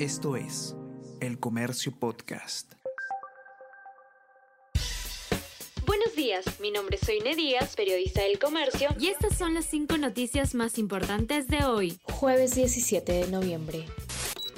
Esto 0.00 0.34
es 0.34 0.74
El 1.20 1.38
Comercio 1.38 1.92
Podcast. 1.96 2.72
Buenos 5.86 6.16
días, 6.16 6.44
mi 6.58 6.72
nombre 6.72 6.96
es 7.00 7.06
Soine 7.06 7.36
Díaz, 7.36 7.76
periodista 7.76 8.22
del 8.22 8.40
Comercio, 8.40 8.88
y 8.98 9.06
estas 9.06 9.38
son 9.38 9.54
las 9.54 9.66
cinco 9.66 9.96
noticias 9.96 10.56
más 10.56 10.78
importantes 10.78 11.46
de 11.46 11.64
hoy, 11.64 12.00
jueves 12.02 12.56
17 12.56 13.12
de 13.12 13.28
noviembre 13.28 13.86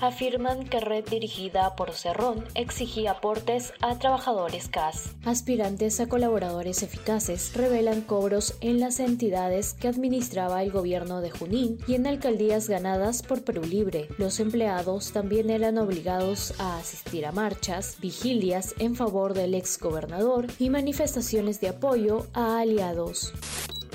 afirman 0.00 0.64
que 0.64 0.80
red 0.80 1.04
dirigida 1.08 1.76
por 1.76 1.92
Cerrón 1.92 2.44
exigía 2.54 3.12
aportes 3.12 3.72
a 3.80 3.98
trabajadores 3.98 4.68
CAS. 4.68 5.14
Aspirantes 5.24 6.00
a 6.00 6.08
colaboradores 6.08 6.82
eficaces 6.82 7.54
revelan 7.54 8.00
cobros 8.02 8.54
en 8.60 8.80
las 8.80 9.00
entidades 9.00 9.74
que 9.74 9.88
administraba 9.88 10.62
el 10.62 10.70
gobierno 10.70 11.20
de 11.20 11.30
Junín 11.30 11.78
y 11.86 11.94
en 11.94 12.06
alcaldías 12.06 12.68
ganadas 12.68 13.22
por 13.22 13.42
Perú 13.42 13.62
Libre. 13.62 14.08
Los 14.18 14.40
empleados 14.40 15.12
también 15.12 15.50
eran 15.50 15.78
obligados 15.78 16.54
a 16.58 16.78
asistir 16.78 17.26
a 17.26 17.32
marchas, 17.32 17.96
vigilias 18.00 18.74
en 18.78 18.96
favor 18.96 19.34
del 19.34 19.54
ex 19.54 19.78
gobernador 19.78 20.46
y 20.58 20.70
manifestaciones 20.70 21.60
de 21.60 21.68
apoyo 21.68 22.26
a 22.32 22.58
aliados. 22.60 23.32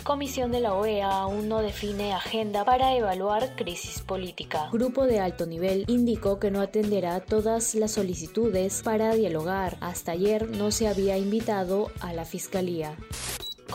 Comisión 0.05 0.51
de 0.51 0.59
la 0.59 0.75
OEA 0.75 1.09
aún 1.09 1.49
no 1.49 1.63
define 1.63 2.13
agenda 2.13 2.63
para 2.63 2.95
evaluar 2.95 3.55
crisis 3.55 4.03
política. 4.03 4.69
Grupo 4.71 5.07
de 5.07 5.19
alto 5.19 5.47
nivel 5.47 5.83
indicó 5.87 6.37
que 6.37 6.51
no 6.51 6.61
atenderá 6.61 7.21
todas 7.21 7.73
las 7.73 7.93
solicitudes 7.93 8.83
para 8.83 9.15
dialogar. 9.15 9.77
Hasta 9.81 10.11
ayer 10.11 10.47
no 10.47 10.69
se 10.69 10.87
había 10.87 11.17
invitado 11.17 11.89
a 12.01 12.13
la 12.13 12.23
Fiscalía. 12.23 12.95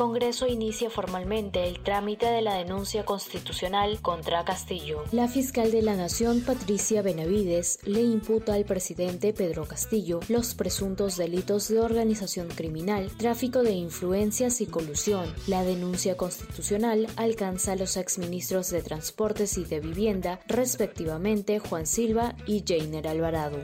Congreso 0.01 0.47
inicia 0.47 0.89
formalmente 0.89 1.69
el 1.69 1.81
trámite 1.81 2.25
de 2.25 2.41
la 2.41 2.55
denuncia 2.55 3.05
constitucional 3.05 4.01
contra 4.01 4.47
Castillo. 4.47 5.05
La 5.13 5.29
fiscal 5.29 5.71
de 5.71 5.83
la 5.83 5.95
Nación, 5.95 6.41
Patricia 6.41 7.03
Benavides, 7.03 7.81
le 7.85 8.01
imputa 8.01 8.55
al 8.55 8.65
presidente 8.65 9.35
Pedro 9.35 9.67
Castillo 9.67 10.21
los 10.31 10.55
presuntos 10.55 11.19
delitos 11.19 11.69
de 11.69 11.81
organización 11.81 12.49
criminal, 12.49 13.11
tráfico 13.19 13.63
de 13.63 13.73
influencias 13.73 14.63
y 14.63 14.67
colusión. 14.67 15.35
La 15.47 15.65
denuncia 15.65 16.17
constitucional 16.17 17.07
alcanza 17.17 17.73
a 17.73 17.77
los 17.77 17.99
exministros 17.99 18.71
de 18.71 18.81
Transportes 18.81 19.59
y 19.59 19.67
de 19.67 19.81
Vivienda, 19.81 20.41
respectivamente 20.47 21.59
Juan 21.59 21.85
Silva 21.85 22.37
y 22.47 22.65
Jainer 22.67 23.07
Alvarado 23.07 23.59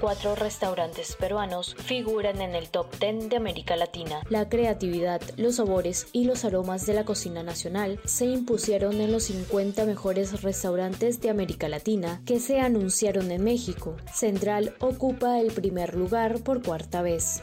cuatro 0.00 0.34
restaurantes 0.34 1.16
peruanos 1.16 1.74
figuran 1.78 2.40
en 2.40 2.54
el 2.54 2.68
top 2.68 2.86
10 2.98 3.28
de 3.28 3.36
América 3.36 3.76
Latina. 3.76 4.20
La 4.28 4.48
creatividad, 4.48 5.20
los 5.36 5.56
sabores 5.56 6.06
y 6.12 6.24
los 6.24 6.44
aromas 6.44 6.86
de 6.86 6.94
la 6.94 7.04
cocina 7.04 7.42
nacional 7.42 8.00
se 8.04 8.26
impusieron 8.26 9.00
en 9.00 9.12
los 9.12 9.24
50 9.24 9.84
mejores 9.84 10.42
restaurantes 10.42 11.20
de 11.20 11.30
América 11.30 11.68
Latina 11.68 12.22
que 12.24 12.40
se 12.40 12.60
anunciaron 12.60 13.30
en 13.30 13.44
México. 13.44 13.96
Central 14.12 14.74
ocupa 14.80 15.40
el 15.40 15.52
primer 15.52 15.94
lugar 15.94 16.40
por 16.40 16.62
cuarta 16.62 17.02
vez. 17.02 17.42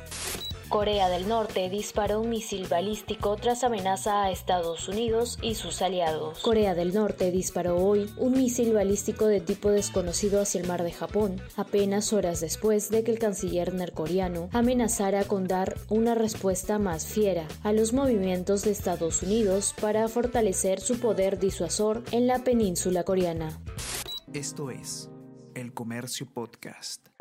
Corea 0.73 1.07
del 1.07 1.27
Norte 1.27 1.69
disparó 1.69 2.19
un 2.19 2.31
misil 2.31 2.65
balístico 2.67 3.35
tras 3.35 3.63
amenaza 3.63 4.23
a 4.23 4.31
Estados 4.31 4.89
Unidos 4.89 5.37
y 5.39 5.53
sus 5.53 5.83
aliados. 5.83 6.39
Corea 6.39 6.73
del 6.73 6.95
Norte 6.95 7.29
disparó 7.29 7.77
hoy 7.77 8.11
un 8.17 8.31
misil 8.31 8.73
balístico 8.73 9.27
de 9.27 9.39
tipo 9.39 9.69
desconocido 9.69 10.41
hacia 10.41 10.59
el 10.59 10.67
mar 10.67 10.81
de 10.81 10.91
Japón, 10.91 11.39
apenas 11.57 12.11
horas 12.11 12.41
después 12.41 12.89
de 12.89 13.03
que 13.03 13.11
el 13.11 13.19
canciller 13.19 13.75
norcoreano 13.75 14.49
amenazara 14.51 15.25
con 15.25 15.47
dar 15.47 15.75
una 15.89 16.15
respuesta 16.15 16.79
más 16.79 17.05
fiera 17.05 17.47
a 17.61 17.71
los 17.71 17.93
movimientos 17.93 18.63
de 18.63 18.71
Estados 18.71 19.21
Unidos 19.21 19.75
para 19.79 20.07
fortalecer 20.07 20.79
su 20.79 20.99
poder 20.99 21.37
disuasor 21.37 22.03
en 22.11 22.25
la 22.25 22.39
península 22.39 23.03
coreana. 23.03 23.61
Esto 24.33 24.71
es 24.71 25.11
El 25.53 25.71
Comercio 25.75 26.25
Podcast. 26.33 27.12